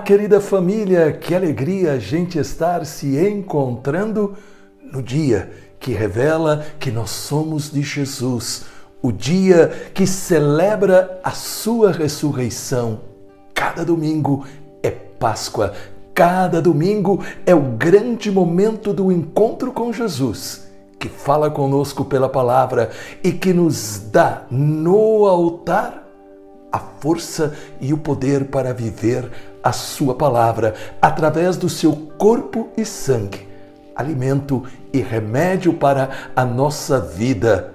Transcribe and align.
Querida 0.00 0.40
família, 0.40 1.12
que 1.12 1.34
alegria 1.34 1.92
a 1.92 1.98
gente 1.98 2.38
estar 2.38 2.84
se 2.84 3.18
encontrando 3.18 4.34
no 4.82 5.02
dia 5.02 5.50
que 5.78 5.92
revela 5.92 6.64
que 6.78 6.90
nós 6.90 7.10
somos 7.10 7.70
de 7.70 7.82
Jesus, 7.82 8.64
o 9.02 9.12
dia 9.12 9.90
que 9.94 10.06
celebra 10.06 11.20
a 11.22 11.30
sua 11.30 11.92
ressurreição. 11.92 13.00
Cada 13.54 13.84
domingo 13.84 14.44
é 14.82 14.90
Páscoa, 14.90 15.72
cada 16.14 16.60
domingo 16.60 17.22
é 17.46 17.54
o 17.54 17.60
grande 17.60 18.30
momento 18.30 18.92
do 18.92 19.12
encontro 19.12 19.72
com 19.72 19.92
Jesus, 19.92 20.68
que 20.98 21.08
fala 21.08 21.50
conosco 21.50 22.04
pela 22.04 22.28
palavra 22.28 22.90
e 23.22 23.32
que 23.32 23.52
nos 23.52 23.98
dá 24.10 24.44
no 24.50 25.26
altar 25.26 26.03
a 26.74 26.78
força 26.98 27.54
e 27.80 27.94
o 27.94 27.98
poder 27.98 28.46
para 28.46 28.74
viver 28.74 29.30
a 29.62 29.70
Sua 29.70 30.12
palavra 30.12 30.74
através 31.00 31.56
do 31.56 31.68
seu 31.68 31.92
corpo 32.18 32.68
e 32.76 32.84
sangue, 32.84 33.48
alimento 33.94 34.64
e 34.92 35.00
remédio 35.00 35.74
para 35.74 36.10
a 36.34 36.44
nossa 36.44 36.98
vida, 36.98 37.72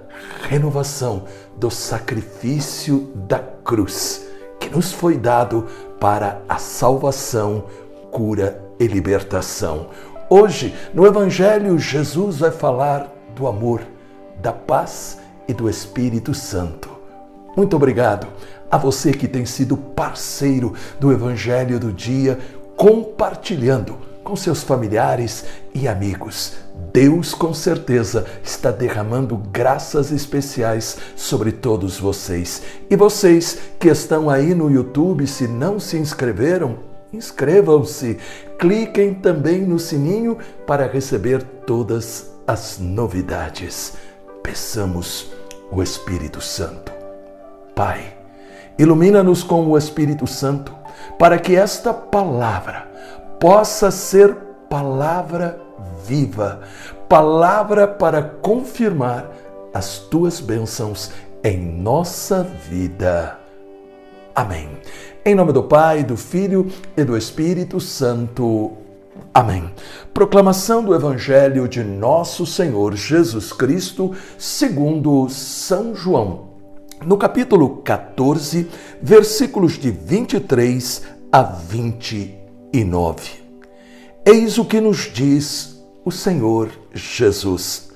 renovação 0.50 1.24
do 1.56 1.72
sacrifício 1.72 3.10
da 3.16 3.40
cruz 3.40 4.28
que 4.60 4.70
nos 4.70 4.92
foi 4.92 5.18
dado 5.18 5.66
para 5.98 6.42
a 6.50 6.58
salvação, 6.58 7.64
cura 8.12 8.62
e 8.78 8.86
libertação. 8.86 9.88
Hoje, 10.30 10.76
no 10.94 11.08
Evangelho, 11.08 11.80
Jesus 11.80 12.40
vai 12.40 12.52
falar 12.52 13.08
do 13.34 13.48
amor, 13.48 13.82
da 14.42 14.52
paz 14.52 15.20
e 15.48 15.54
do 15.54 15.70
Espírito 15.70 16.34
Santo. 16.34 16.90
Muito 17.56 17.76
obrigado 17.76 18.28
a 18.70 18.78
você 18.78 19.12
que 19.12 19.28
tem 19.28 19.46
sido 19.46 19.76
parceiro 19.76 20.74
do 21.00 21.12
Evangelho 21.12 21.80
do 21.80 21.92
Dia, 21.92 22.38
compartilhando 22.76 23.98
com 24.24 24.36
seus 24.36 24.62
familiares 24.62 25.46
e 25.74 25.88
amigos. 25.88 26.54
Deus 26.94 27.34
com 27.34 27.54
certeza 27.54 28.26
está 28.44 28.72
derramando 28.72 29.36
graças 29.38 30.12
especiais 30.12 30.98
sobre 31.16 31.52
todos 31.52 32.00
vocês. 32.00 32.62
E 32.90 32.96
vocês 32.96 33.58
que 33.80 33.90
estão 33.90 34.30
aí 34.30 34.54
no 34.54 34.70
YouTube, 34.70 35.26
se 35.28 35.48
não 35.48 35.80
se 35.80 35.98
inscreveram, 35.98 36.78
inscrevam-se. 37.12 38.18
Cliquem 38.58 39.14
também 39.14 39.62
no 39.62 39.80
sininho 39.80 40.38
para 40.66 40.88
receber 40.88 41.44
todas 41.66 42.32
as 42.48 42.78
novidades. 42.80 43.94
Peçamos 44.44 45.32
o 45.72 45.84
Espírito 45.84 46.42
Santo. 46.42 46.92
Pai, 47.76 48.19
Ilumina-nos 48.80 49.44
com 49.44 49.68
o 49.68 49.78
Espírito 49.78 50.26
Santo, 50.26 50.74
para 51.20 51.38
que 51.38 51.54
esta 51.54 51.94
palavra 51.94 52.88
possa 53.38 53.92
ser 53.92 54.34
palavra 54.70 55.60
viva, 56.06 56.62
palavra 57.10 57.86
para 57.86 58.24
confirmar 58.24 59.30
as 59.74 59.98
tuas 59.98 60.40
bênçãos 60.40 61.12
em 61.44 61.60
nossa 61.60 62.42
vida. 62.70 63.38
Amém. 64.34 64.70
Em 65.26 65.36
nome 65.36 65.52
do 65.52 65.64
Pai, 65.64 66.02
do 66.02 66.16
Filho 66.16 66.72
e 66.96 67.04
do 67.04 67.18
Espírito 67.18 67.82
Santo. 67.82 68.78
Amém. 69.34 69.70
Proclamação 70.14 70.82
do 70.86 70.96
Evangelho 70.96 71.68
de 71.68 71.84
Nosso 71.84 72.46
Senhor 72.46 72.96
Jesus 72.96 73.52
Cristo, 73.52 74.16
segundo 74.38 75.28
São 75.30 75.94
João 75.94 76.49
no 77.06 77.18
capítulo 77.18 77.78
14, 77.78 78.70
versículos 79.02 79.74
de 79.74 79.92
23 79.92 81.04
a 81.32 81.42
29. 81.42 83.32
Eis 84.26 84.58
o 84.58 84.66
que 84.66 84.82
nos 84.82 85.12
diz 85.12 85.82
o 86.04 86.12
Senhor 86.12 86.70
Jesus: 86.94 87.92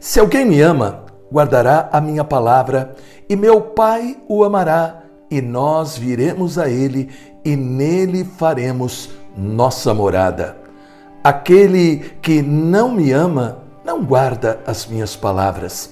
Se 0.00 0.18
alguém 0.18 0.44
me 0.44 0.60
ama, 0.60 1.04
guardará 1.32 1.88
a 1.92 2.00
minha 2.00 2.24
palavra, 2.24 2.94
e 3.28 3.36
meu 3.36 3.60
Pai 3.60 4.16
o 4.28 4.42
amará, 4.42 5.02
e 5.30 5.40
nós 5.40 5.96
viremos 5.96 6.58
a 6.58 6.68
ele, 6.68 7.10
e 7.44 7.54
nele 7.54 8.24
faremos 8.24 9.10
nossa 9.36 9.94
morada. 9.94 10.56
Aquele 11.22 12.12
que 12.20 12.42
não 12.42 12.90
me 12.90 13.12
ama, 13.12 13.58
não 13.84 14.04
guarda 14.04 14.60
as 14.66 14.86
minhas 14.86 15.14
palavras. 15.14 15.90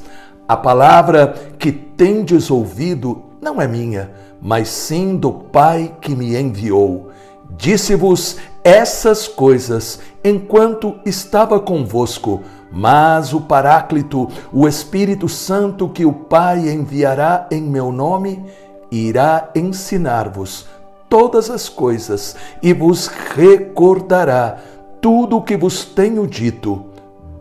A 0.49 0.57
palavra 0.57 1.35
que 1.59 1.73
tendes 1.73 2.53
ouvido 2.53 3.21
não 3.43 3.61
é 3.61 3.67
minha, 3.67 4.13
mas 4.41 4.69
sim 4.69 5.17
do 5.17 5.33
Pai 5.33 5.93
que 6.01 6.15
me 6.15 6.37
enviou. 6.37 7.11
Disse-vos 7.57 8.37
essas 8.63 9.27
coisas 9.27 9.99
enquanto 10.23 10.95
estava 11.05 11.59
convosco, 11.59 12.43
mas 12.71 13.33
o 13.33 13.41
Paráclito, 13.41 14.29
o 14.53 14.69
Espírito 14.69 15.29
Santo 15.29 15.89
que 15.89 16.07
o 16.07 16.13
Pai 16.13 16.69
enviará 16.69 17.49
em 17.51 17.63
meu 17.63 17.91
nome, 17.91 18.45
irá 18.89 19.51
ensinar-vos 19.53 20.67
todas 21.09 21.51
as 21.51 21.69
coisas 21.69 22.37
e 22.63 22.73
vos 22.73 23.09
recordará 23.35 24.59
tudo 25.01 25.39
o 25.39 25.43
que 25.43 25.57
vos 25.57 25.85
tenho 25.85 26.25
dito. 26.25 26.85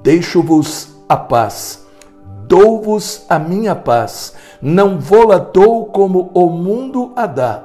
Deixo-vos 0.02 0.90
a 1.08 1.18
paz 1.18 1.85
Dou-vos 2.48 3.26
a 3.28 3.40
minha 3.40 3.74
paz, 3.74 4.34
não 4.62 5.00
vou-la 5.00 5.40
dou 5.40 5.86
como 5.86 6.30
o 6.32 6.48
mundo 6.48 7.12
a 7.16 7.26
dá. 7.26 7.64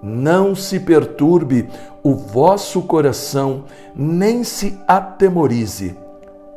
Não 0.00 0.54
se 0.54 0.78
perturbe 0.78 1.68
o 2.00 2.14
vosso 2.14 2.82
coração, 2.82 3.64
nem 3.94 4.44
se 4.44 4.78
atemorize. 4.86 5.96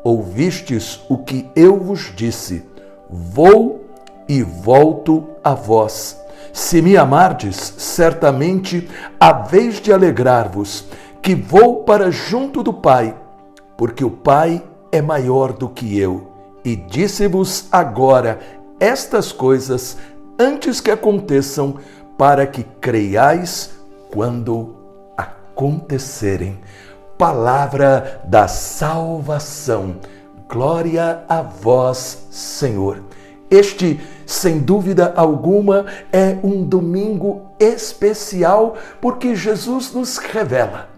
Ouvistes 0.04 1.02
o 1.10 1.18
que 1.18 1.50
eu 1.56 1.80
vos 1.80 2.14
disse: 2.16 2.64
Vou 3.10 3.86
e 4.30 4.44
volto 4.44 5.30
a 5.44 5.56
vós. 5.56 6.22
Se 6.54 6.80
me 6.80 6.96
amardes, 6.96 7.74
certamente 7.78 8.88
haveis 9.20 9.82
de 9.82 9.92
alegrar-vos, 9.92 10.86
que 11.24 11.34
vou 11.34 11.84
para 11.84 12.12
junto 12.12 12.62
do 12.62 12.72
Pai, 12.72 13.16
porque 13.76 14.06
o 14.06 14.12
Pai 14.12 14.62
é 14.92 15.02
maior 15.02 15.54
do 15.54 15.68
que 15.68 15.98
eu 15.98 16.33
e 16.64 16.76
disse-vos 16.76 17.66
agora 17.72 18.40
estas 18.80 19.32
coisas 19.32 19.98
antes 20.40 20.80
que 20.80 20.92
aconteçam, 20.92 21.78
para 22.18 22.46
que 22.46 22.64
creiais 22.64 23.72
quando 24.12 24.76
acontecerem. 25.18 26.60
Palavra 27.18 28.22
da 28.26 28.48
salvação. 28.48 29.96
Glória 30.48 31.24
a 31.28 31.42
vós, 31.42 32.28
Senhor. 32.30 33.02
Este, 33.50 34.00
sem 34.26 34.60
dúvida 34.60 35.14
alguma, 35.16 35.86
é 36.12 36.38
um 36.44 36.64
domingo 36.64 37.42
especial 37.60 38.76
porque 39.02 39.36
Jesus 39.36 39.92
nos 39.92 40.18
revela 40.18 40.93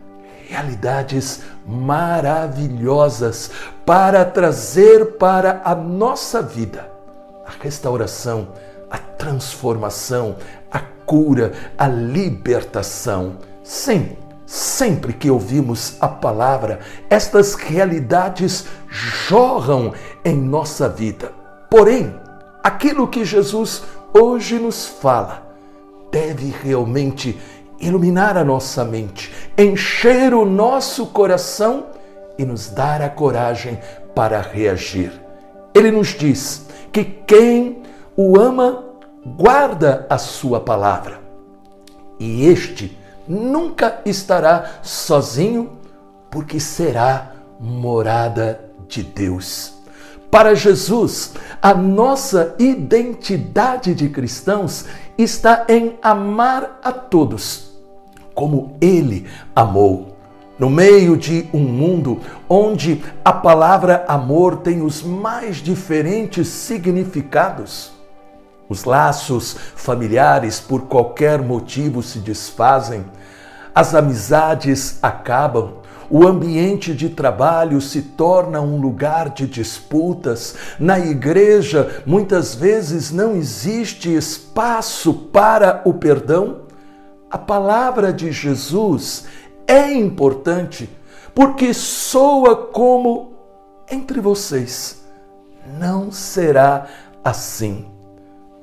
realidades 0.48 1.42
maravilhosas 1.66 3.52
para 3.86 4.24
trazer 4.26 5.18
para 5.18 5.62
a 5.64 5.74
nossa 5.76 6.42
vida 6.42 6.92
a 7.46 7.52
restauração, 7.64 8.50
a 8.90 8.98
transformação, 8.98 10.36
a 10.72 10.80
cura, 10.80 11.54
a 11.78 11.88
libertação. 11.88 13.38
Sim, 13.64 14.18
sempre 14.46 15.14
que 15.14 15.30
ouvimos 15.30 15.98
a 16.00 16.08
palavra, 16.08 16.80
estas 17.10 17.56
realidades 17.56 18.66
jorram 18.90 19.94
em 20.24 20.36
nossa 20.36 20.90
vida. 20.90 21.32
Porém, 21.70 22.14
aquilo 22.64 23.08
que 23.08 23.26
Jesus 23.26 23.84
hoje 24.14 24.58
nos 24.58 24.86
fala 24.86 25.46
deve 26.12 26.54
realmente 26.64 27.38
iluminar 27.80 28.38
a 28.38 28.44
nossa 28.44 28.84
mente, 28.84 29.32
encher 29.58 30.34
o 30.34 30.46
nosso 30.46 31.08
coração 31.08 31.88
e 32.38 32.46
nos 32.46 32.70
dar 32.70 33.02
a 33.02 33.10
coragem 33.10 33.80
para 34.14 34.42
reagir. 34.42 35.12
Ele 35.74 35.92
nos 35.92 36.10
diz 36.10 36.68
que 36.92 37.04
quem 37.04 37.84
o 38.16 38.40
ama 38.40 38.86
guarda 39.26 40.06
a 40.10 40.18
sua 40.18 40.60
palavra. 40.60 41.20
E 42.20 42.46
este 42.46 42.98
nunca 43.28 44.02
estará 44.06 44.80
sozinho, 44.82 45.78
porque 46.30 46.60
será 46.60 47.34
morada 47.60 48.62
de 48.88 49.04
Deus. 49.04 49.75
Para 50.36 50.54
Jesus, 50.54 51.32
a 51.62 51.74
nossa 51.74 52.56
identidade 52.60 53.96
de 53.96 54.10
cristãos 54.10 54.84
está 55.18 55.66
em 55.70 55.98
amar 56.02 56.78
a 56.84 56.92
todos 56.92 57.72
como 58.34 58.76
ele 58.82 59.28
amou. 59.56 60.18
No 60.60 60.70
meio 60.70 61.16
de 61.16 61.50
um 61.54 61.62
mundo 61.62 62.20
onde 62.50 63.02
a 63.24 63.32
palavra 63.32 64.04
amor 64.10 64.58
tem 64.58 64.82
os 64.82 65.02
mais 65.02 65.64
diferentes 65.64 66.50
significados, 66.50 67.94
os 68.68 68.84
laços 68.84 69.56
familiares 69.74 70.60
por 70.60 70.82
qualquer 70.82 71.42
motivo 71.42 72.04
se 72.04 72.20
desfazem, 72.20 73.06
as 73.74 73.96
amizades 73.96 75.00
acabam, 75.02 75.76
o 76.10 76.28
ambiente 76.28 76.94
de 76.94 77.10
trabalho 77.10 77.82
se 77.82 78.02
torna 78.02 78.62
um 78.62 78.80
lugar 78.80 79.30
de 79.30 79.48
disputas. 79.48 80.56
Na 80.80 81.00
igreja, 81.00 82.04
muitas 82.06 82.54
vezes 82.56 83.12
não 83.12 83.36
existe 83.36 84.14
espaço 84.14 85.14
para 85.14 85.82
o 85.86 85.94
perdão. 85.94 86.62
A 87.30 87.38
palavra 87.38 88.14
de 88.14 88.32
Jesus 88.32 89.26
é 89.68 89.92
importante 89.92 90.90
porque 91.34 91.74
soa 91.74 92.56
como 92.56 93.34
entre 93.92 94.20
vocês. 94.22 95.04
Não 95.80 96.12
será 96.12 96.88
assim. 97.24 97.86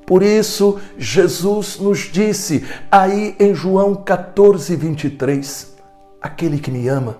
Por 0.06 0.22
isso, 0.22 0.80
Jesus 0.98 1.78
nos 1.78 2.00
disse 2.00 2.66
aí 2.90 3.36
em 3.38 3.54
João 3.54 3.94
14, 3.94 4.74
23: 4.74 5.76
Aquele 6.20 6.58
que 6.58 6.70
me 6.70 6.88
ama 6.88 7.16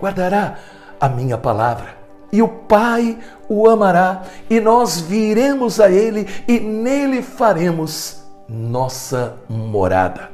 guardará 0.00 0.56
a 1.00 1.08
minha 1.08 1.36
palavra, 1.36 1.96
e 2.32 2.42
o 2.42 2.48
Pai 2.48 3.18
o 3.48 3.68
amará, 3.68 4.22
e 4.48 4.60
nós 4.60 5.00
viremos 5.00 5.80
a 5.80 5.90
Ele 5.90 6.26
e 6.46 6.60
nele 6.60 7.22
faremos 7.22 8.22
nossa 8.48 9.36
morada. 9.48 10.30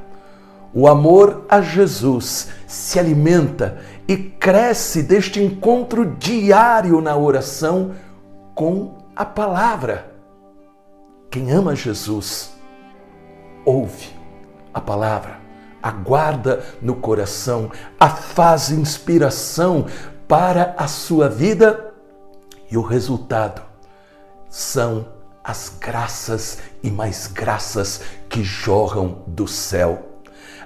O 0.74 0.86
amor 0.86 1.46
a 1.48 1.60
Jesus 1.62 2.48
se 2.66 2.98
alimenta 2.98 3.78
e 4.06 4.16
cresce 4.16 5.02
deste 5.02 5.42
encontro 5.42 6.04
diário 6.18 7.00
na 7.00 7.16
oração 7.16 7.94
com 8.54 8.98
a 9.14 9.24
palavra. 9.24 10.12
Quem 11.30 11.50
ama 11.50 11.74
Jesus, 11.74 12.52
ouve 13.64 14.10
a 14.72 14.80
palavra 14.80 15.45
aguarda 15.86 16.64
no 16.82 16.96
coração, 16.96 17.70
a 17.98 18.08
faz 18.08 18.70
inspiração 18.70 19.86
para 20.26 20.74
a 20.76 20.88
sua 20.88 21.28
vida 21.28 21.94
e 22.68 22.76
o 22.76 22.82
resultado 22.82 23.62
são 24.50 25.06
as 25.44 25.72
graças 25.80 26.58
e 26.82 26.90
mais 26.90 27.28
graças 27.28 28.00
que 28.28 28.42
jorram 28.42 29.22
do 29.28 29.46
céu. 29.46 30.22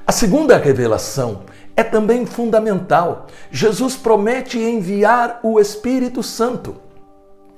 A 0.07 0.13
segunda 0.13 0.57
revelação 0.57 1.43
é 1.77 1.85
também 1.85 2.25
fundamental. 2.25 3.27
Jesus 3.51 3.97
promete 3.97 4.59
enviar 4.59 5.41
o 5.43 5.61
Espírito 5.61 6.23
Santo. 6.23 6.77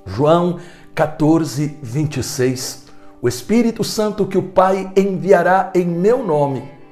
João 0.05 0.59
14, 0.93 1.79
26. 1.81 2.83
O 3.21 3.27
Espírito 3.29 3.85
Santo 3.85 4.25
que 4.25 4.37
o 4.37 4.43
Pai 4.43 4.91
enviará 4.97 5.71
em 5.73 5.85
meu 5.85 6.25
nome 6.25 6.82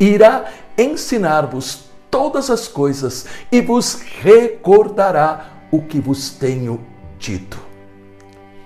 irá 0.00 0.46
ensinar-vos 0.78 1.90
todas 2.10 2.50
as 2.50 2.66
coisas 2.66 3.26
e 3.52 3.60
vos 3.60 4.00
recordará 4.22 5.52
o 5.70 5.82
que 5.82 6.00
vos 6.00 6.30
tenho 6.30 6.84
dito. 7.18 7.60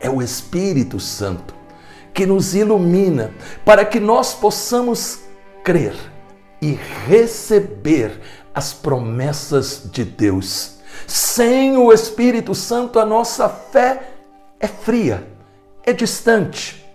É 0.00 0.08
o 0.08 0.22
Espírito 0.22 1.00
Santo 1.00 1.54
que 2.14 2.24
nos 2.24 2.54
ilumina 2.54 3.32
para 3.64 3.84
que 3.84 3.98
nós 3.98 4.32
possamos 4.32 5.20
crer 5.64 5.94
e 6.62 6.78
receber 7.06 8.20
as 8.54 8.72
promessas 8.72 9.82
de 9.90 10.04
Deus. 10.04 10.76
Sem 11.06 11.76
o 11.76 11.92
Espírito 11.92 12.54
Santo, 12.54 13.00
a 13.00 13.04
nossa 13.04 13.48
fé 13.48 14.10
é 14.60 14.68
fria, 14.68 15.26
é 15.84 15.92
distante. 15.92 16.86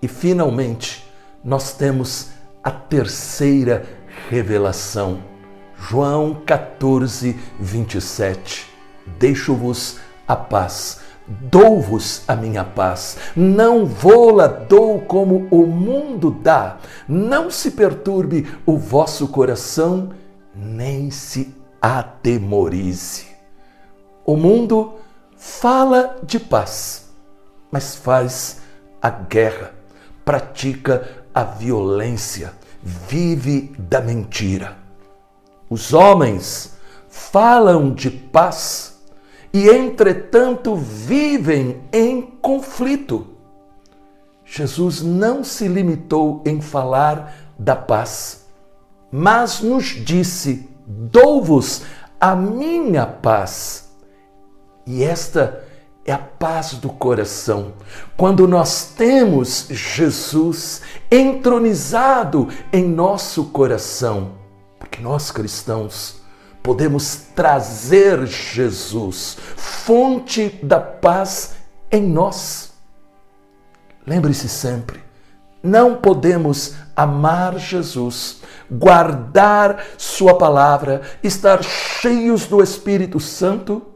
E 0.00 0.08
finalmente, 0.08 1.06
nós 1.44 1.74
temos 1.74 2.33
a 2.64 2.70
terceira 2.70 3.84
revelação. 4.30 5.22
João 5.76 6.42
14, 6.46 7.38
27. 7.60 8.66
Deixo-vos 9.18 9.98
a 10.26 10.34
paz, 10.34 11.00
dou-vos 11.28 12.22
a 12.26 12.34
minha 12.34 12.64
paz, 12.64 13.18
não 13.36 13.84
vou-la 13.84 14.46
dou 14.46 15.02
como 15.02 15.46
o 15.50 15.66
mundo 15.66 16.30
dá. 16.30 16.78
Não 17.06 17.50
se 17.50 17.72
perturbe 17.72 18.48
o 18.64 18.78
vosso 18.78 19.28
coração, 19.28 20.10
nem 20.54 21.10
se 21.10 21.54
atemorize. 21.82 23.26
O 24.24 24.38
mundo 24.38 24.94
fala 25.36 26.16
de 26.22 26.40
paz, 26.40 27.10
mas 27.70 27.94
faz 27.94 28.62
a 29.02 29.10
guerra, 29.10 29.74
pratica 30.24 31.23
a 31.34 31.42
violência, 31.42 32.52
vive 32.82 33.74
da 33.78 34.00
mentira. 34.00 34.76
Os 35.68 35.92
homens 35.92 36.76
falam 37.08 37.92
de 37.92 38.10
paz 38.10 39.00
e, 39.52 39.68
entretanto, 39.68 40.76
vivem 40.76 41.82
em 41.92 42.22
conflito. 42.22 43.26
Jesus 44.44 45.00
não 45.02 45.42
se 45.42 45.66
limitou 45.66 46.42
em 46.46 46.60
falar 46.60 47.34
da 47.58 47.74
paz, 47.74 48.44
mas 49.10 49.60
nos 49.60 49.86
disse: 49.86 50.68
Dou-vos 50.86 51.82
a 52.20 52.36
minha 52.36 53.06
paz. 53.06 53.88
E 54.86 55.02
esta 55.02 55.63
é 56.04 56.12
a 56.12 56.18
paz 56.18 56.74
do 56.74 56.88
coração. 56.88 57.74
Quando 58.16 58.46
nós 58.46 58.92
temos 58.96 59.66
Jesus 59.70 60.82
entronizado 61.10 62.48
em 62.72 62.84
nosso 62.86 63.44
coração, 63.46 64.32
porque 64.78 65.00
nós 65.00 65.30
cristãos 65.30 66.16
podemos 66.62 67.16
trazer 67.34 68.26
Jesus, 68.26 69.38
fonte 69.56 70.48
da 70.62 70.80
paz 70.80 71.54
em 71.90 72.02
nós. 72.02 72.72
Lembre-se 74.06 74.48
sempre, 74.48 75.02
não 75.62 75.96
podemos 75.96 76.74
amar 76.94 77.58
Jesus, 77.58 78.42
guardar 78.70 79.82
Sua 79.96 80.36
palavra, 80.36 81.00
estar 81.22 81.62
cheios 81.62 82.46
do 82.46 82.62
Espírito 82.62 83.18
Santo 83.18 83.93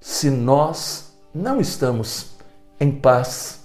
se 0.00 0.30
nós 0.30 1.12
não 1.34 1.60
estamos 1.60 2.30
em 2.80 2.90
paz 2.90 3.60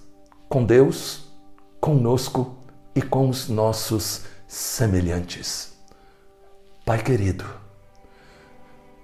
com 0.49 0.65
Deus, 0.65 1.31
conosco 1.79 2.57
e 2.93 3.01
com 3.01 3.29
os 3.29 3.47
nossos 3.47 4.23
semelhantes. 4.45 5.73
Pai 6.85 7.01
querido, 7.01 7.45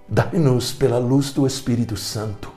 dai-nos 0.06 0.72
pela 0.72 0.98
luz 0.98 1.32
do 1.32 1.46
Espírito 1.46 1.96
Santo 1.96 2.52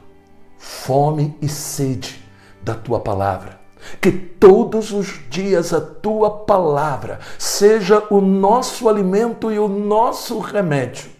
fome 0.57 1.37
e 1.41 1.47
sede 1.47 2.21
da 2.61 2.73
tua 2.73 2.99
palavra. 2.99 3.61
Que 4.01 4.11
todos 4.11 4.91
os 4.91 5.19
dias 5.29 5.73
a 5.73 5.79
tua 5.79 6.39
palavra 6.39 7.19
seja 7.37 8.03
o 8.09 8.19
nosso 8.19 8.89
alimento 8.89 9.51
e 9.51 9.59
o 9.59 9.67
nosso 9.67 10.39
remédio 10.39 11.14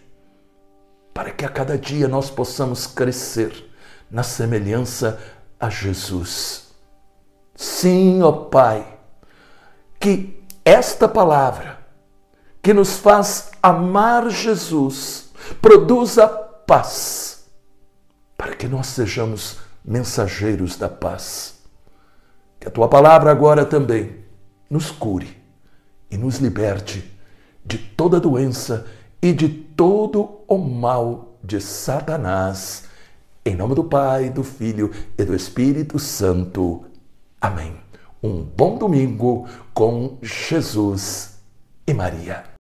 para 1.16 1.30
que 1.30 1.46
a 1.46 1.48
cada 1.48 1.78
dia 1.78 2.06
nós 2.06 2.28
possamos 2.28 2.86
crescer 2.86 3.72
na 4.10 4.22
semelhança 4.22 5.18
a 5.58 5.70
Jesus. 5.70 6.74
Sim, 7.54 8.20
ó 8.22 8.30
Pai, 8.32 8.98
que 9.98 10.44
esta 10.62 11.08
palavra 11.08 11.78
que 12.60 12.74
nos 12.74 12.98
faz 12.98 13.50
amar 13.62 14.28
Jesus 14.28 15.30
produza 15.62 16.28
paz, 16.28 17.46
para 18.36 18.54
que 18.54 18.68
nós 18.68 18.88
sejamos 18.88 19.56
mensageiros 19.82 20.76
da 20.76 20.90
paz. 20.90 21.62
Que 22.60 22.68
a 22.68 22.70
tua 22.70 22.88
palavra 22.88 23.30
agora 23.30 23.64
também 23.64 24.22
nos 24.68 24.90
cure 24.90 25.42
e 26.10 26.18
nos 26.18 26.36
liberte 26.36 27.10
de 27.64 27.78
toda 27.78 28.20
doença 28.20 28.86
e 29.26 29.32
de 29.32 29.48
todo 29.48 30.42
o 30.46 30.56
mal 30.56 31.36
de 31.42 31.60
Satanás. 31.60 32.84
Em 33.44 33.56
nome 33.56 33.74
do 33.74 33.82
Pai, 33.82 34.30
do 34.30 34.44
Filho 34.44 34.92
e 35.18 35.24
do 35.24 35.34
Espírito 35.34 35.98
Santo. 35.98 36.84
Amém. 37.40 37.74
Um 38.22 38.44
bom 38.44 38.78
domingo 38.78 39.48
com 39.74 40.16
Jesus 40.22 41.40
e 41.84 41.92
Maria. 41.92 42.44